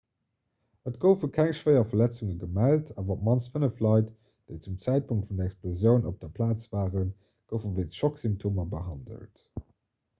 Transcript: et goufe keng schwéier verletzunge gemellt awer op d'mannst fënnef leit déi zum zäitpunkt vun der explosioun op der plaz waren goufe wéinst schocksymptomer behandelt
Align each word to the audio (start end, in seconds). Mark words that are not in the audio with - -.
et 0.91 0.95
goufe 1.01 1.27
keng 1.33 1.51
schwéier 1.57 1.83
verletzunge 1.89 2.37
gemellt 2.43 2.87
awer 2.93 3.11
op 3.15 3.19
d'mannst 3.19 3.51
fënnef 3.57 3.77
leit 3.87 4.07
déi 4.21 4.57
zum 4.63 4.79
zäitpunkt 4.85 5.29
vun 5.29 5.41
der 5.41 5.49
explosioun 5.51 6.09
op 6.13 6.17
der 6.23 6.33
plaz 6.39 6.65
waren 6.77 7.11
goufe 7.53 7.73
wéinst 7.81 7.99
schocksymptomer 8.01 8.69
behandelt 8.75 9.47